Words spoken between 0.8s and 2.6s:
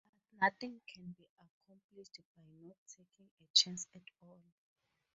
can be accomplished by